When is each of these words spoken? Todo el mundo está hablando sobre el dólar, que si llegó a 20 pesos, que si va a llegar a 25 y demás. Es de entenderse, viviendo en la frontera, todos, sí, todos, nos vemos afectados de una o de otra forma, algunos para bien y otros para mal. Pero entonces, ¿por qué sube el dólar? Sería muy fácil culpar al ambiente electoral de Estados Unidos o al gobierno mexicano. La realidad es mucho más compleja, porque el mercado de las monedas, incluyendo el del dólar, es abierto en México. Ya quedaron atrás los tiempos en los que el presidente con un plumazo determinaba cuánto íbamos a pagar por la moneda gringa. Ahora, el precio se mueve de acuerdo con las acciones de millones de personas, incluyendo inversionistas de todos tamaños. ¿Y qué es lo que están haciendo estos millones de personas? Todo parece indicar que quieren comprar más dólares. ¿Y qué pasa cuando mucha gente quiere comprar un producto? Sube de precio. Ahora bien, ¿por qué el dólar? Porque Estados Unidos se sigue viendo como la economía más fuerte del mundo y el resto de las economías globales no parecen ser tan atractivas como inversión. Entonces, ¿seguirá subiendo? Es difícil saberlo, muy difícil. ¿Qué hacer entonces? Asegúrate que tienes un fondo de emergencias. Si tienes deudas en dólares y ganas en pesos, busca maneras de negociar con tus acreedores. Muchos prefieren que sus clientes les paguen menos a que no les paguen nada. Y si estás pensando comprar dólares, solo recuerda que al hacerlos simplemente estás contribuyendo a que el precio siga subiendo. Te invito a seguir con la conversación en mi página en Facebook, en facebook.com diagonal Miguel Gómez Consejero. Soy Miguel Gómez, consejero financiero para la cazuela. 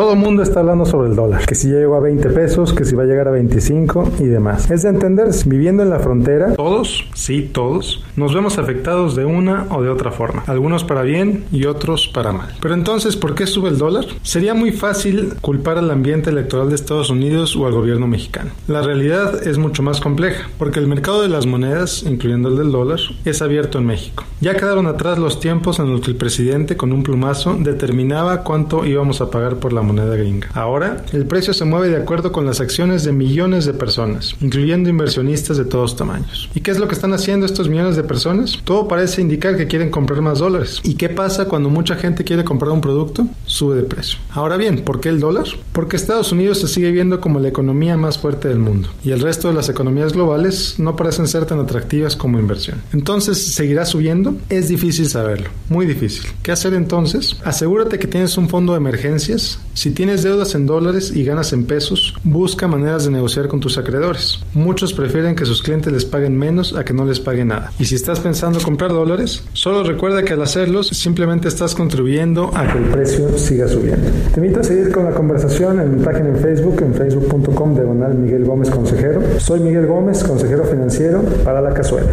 Todo 0.00 0.14
el 0.14 0.18
mundo 0.18 0.42
está 0.42 0.60
hablando 0.60 0.86
sobre 0.86 1.10
el 1.10 1.14
dólar, 1.14 1.44
que 1.44 1.54
si 1.54 1.68
llegó 1.68 1.94
a 1.94 2.00
20 2.00 2.30
pesos, 2.30 2.72
que 2.72 2.86
si 2.86 2.94
va 2.94 3.02
a 3.02 3.06
llegar 3.06 3.28
a 3.28 3.32
25 3.32 4.12
y 4.20 4.24
demás. 4.24 4.70
Es 4.70 4.82
de 4.84 4.88
entenderse, 4.88 5.46
viviendo 5.46 5.82
en 5.82 5.90
la 5.90 5.98
frontera, 5.98 6.54
todos, 6.54 7.04
sí, 7.12 7.50
todos, 7.52 8.02
nos 8.16 8.34
vemos 8.34 8.56
afectados 8.56 9.14
de 9.14 9.26
una 9.26 9.66
o 9.68 9.82
de 9.82 9.90
otra 9.90 10.10
forma, 10.10 10.42
algunos 10.46 10.84
para 10.84 11.02
bien 11.02 11.44
y 11.52 11.66
otros 11.66 12.08
para 12.08 12.32
mal. 12.32 12.48
Pero 12.62 12.72
entonces, 12.72 13.14
¿por 13.14 13.34
qué 13.34 13.46
sube 13.46 13.68
el 13.68 13.76
dólar? 13.76 14.06
Sería 14.22 14.54
muy 14.54 14.72
fácil 14.72 15.34
culpar 15.42 15.76
al 15.76 15.90
ambiente 15.90 16.30
electoral 16.30 16.70
de 16.70 16.76
Estados 16.76 17.10
Unidos 17.10 17.54
o 17.54 17.66
al 17.66 17.74
gobierno 17.74 18.06
mexicano. 18.06 18.52
La 18.68 18.80
realidad 18.80 19.46
es 19.46 19.58
mucho 19.58 19.82
más 19.82 20.00
compleja, 20.00 20.48
porque 20.56 20.78
el 20.78 20.86
mercado 20.86 21.20
de 21.20 21.28
las 21.28 21.44
monedas, 21.44 22.04
incluyendo 22.04 22.48
el 22.48 22.56
del 22.56 22.72
dólar, 22.72 23.00
es 23.26 23.42
abierto 23.42 23.76
en 23.76 23.84
México. 23.84 24.24
Ya 24.40 24.56
quedaron 24.56 24.86
atrás 24.86 25.18
los 25.18 25.40
tiempos 25.40 25.78
en 25.78 25.92
los 25.92 26.00
que 26.00 26.12
el 26.12 26.16
presidente 26.16 26.78
con 26.78 26.90
un 26.90 27.02
plumazo 27.02 27.54
determinaba 27.60 28.44
cuánto 28.44 28.86
íbamos 28.86 29.20
a 29.20 29.30
pagar 29.30 29.56
por 29.56 29.74
la 29.74 29.82
moneda 29.90 30.16
gringa. 30.16 30.48
Ahora, 30.54 31.04
el 31.12 31.26
precio 31.26 31.52
se 31.52 31.64
mueve 31.64 31.88
de 31.88 31.96
acuerdo 31.96 32.32
con 32.32 32.46
las 32.46 32.60
acciones 32.60 33.04
de 33.04 33.12
millones 33.12 33.64
de 33.64 33.74
personas, 33.74 34.36
incluyendo 34.40 34.88
inversionistas 34.88 35.56
de 35.56 35.64
todos 35.64 35.96
tamaños. 35.96 36.48
¿Y 36.54 36.60
qué 36.60 36.70
es 36.70 36.78
lo 36.78 36.88
que 36.88 36.94
están 36.94 37.12
haciendo 37.12 37.46
estos 37.46 37.68
millones 37.68 37.96
de 37.96 38.04
personas? 38.04 38.58
Todo 38.64 38.88
parece 38.88 39.20
indicar 39.20 39.56
que 39.56 39.66
quieren 39.66 39.90
comprar 39.90 40.20
más 40.20 40.38
dólares. 40.38 40.80
¿Y 40.84 40.94
qué 40.94 41.08
pasa 41.08 41.46
cuando 41.46 41.68
mucha 41.68 41.96
gente 41.96 42.24
quiere 42.24 42.44
comprar 42.44 42.70
un 42.70 42.80
producto? 42.80 43.26
Sube 43.46 43.76
de 43.76 43.82
precio. 43.82 44.18
Ahora 44.30 44.56
bien, 44.56 44.82
¿por 44.82 45.00
qué 45.00 45.08
el 45.08 45.20
dólar? 45.20 45.46
Porque 45.72 45.96
Estados 45.96 46.32
Unidos 46.32 46.58
se 46.60 46.68
sigue 46.68 46.90
viendo 46.90 47.20
como 47.20 47.40
la 47.40 47.48
economía 47.48 47.96
más 47.96 48.18
fuerte 48.18 48.48
del 48.48 48.58
mundo 48.58 48.88
y 49.02 49.10
el 49.10 49.20
resto 49.20 49.48
de 49.48 49.54
las 49.54 49.68
economías 49.68 50.12
globales 50.12 50.78
no 50.78 50.96
parecen 50.96 51.26
ser 51.26 51.46
tan 51.46 51.60
atractivas 51.60 52.16
como 52.16 52.38
inversión. 52.38 52.80
Entonces, 52.92 53.54
¿seguirá 53.54 53.84
subiendo? 53.84 54.34
Es 54.48 54.68
difícil 54.68 55.08
saberlo, 55.08 55.50
muy 55.68 55.86
difícil. 55.86 56.30
¿Qué 56.42 56.52
hacer 56.52 56.74
entonces? 56.74 57.36
Asegúrate 57.44 57.98
que 57.98 58.06
tienes 58.06 58.36
un 58.36 58.48
fondo 58.48 58.72
de 58.72 58.78
emergencias. 58.78 59.58
Si 59.80 59.92
tienes 59.92 60.22
deudas 60.22 60.54
en 60.54 60.66
dólares 60.66 61.10
y 61.16 61.24
ganas 61.24 61.54
en 61.54 61.64
pesos, 61.64 62.14
busca 62.22 62.68
maneras 62.68 63.06
de 63.06 63.10
negociar 63.12 63.48
con 63.48 63.60
tus 63.60 63.78
acreedores. 63.78 64.38
Muchos 64.52 64.92
prefieren 64.92 65.34
que 65.34 65.46
sus 65.46 65.62
clientes 65.62 65.90
les 65.90 66.04
paguen 66.04 66.36
menos 66.36 66.76
a 66.76 66.84
que 66.84 66.92
no 66.92 67.06
les 67.06 67.18
paguen 67.18 67.48
nada. 67.48 67.72
Y 67.78 67.86
si 67.86 67.94
estás 67.94 68.20
pensando 68.20 68.60
comprar 68.60 68.90
dólares, 68.90 69.42
solo 69.54 69.82
recuerda 69.82 70.22
que 70.22 70.34
al 70.34 70.42
hacerlos 70.42 70.88
simplemente 70.88 71.48
estás 71.48 71.74
contribuyendo 71.74 72.50
a 72.54 72.70
que 72.70 72.76
el 72.76 72.90
precio 72.90 73.38
siga 73.38 73.68
subiendo. 73.68 74.06
Te 74.34 74.40
invito 74.40 74.60
a 74.60 74.64
seguir 74.64 74.92
con 74.92 75.04
la 75.04 75.12
conversación 75.12 75.80
en 75.80 75.96
mi 75.96 76.04
página 76.04 76.28
en 76.28 76.36
Facebook, 76.36 76.82
en 76.82 76.92
facebook.com 76.92 77.74
diagonal 77.74 78.18
Miguel 78.18 78.44
Gómez 78.44 78.68
Consejero. 78.68 79.22
Soy 79.38 79.60
Miguel 79.60 79.86
Gómez, 79.86 80.22
consejero 80.22 80.64
financiero 80.64 81.22
para 81.42 81.62
la 81.62 81.72
cazuela. 81.72 82.10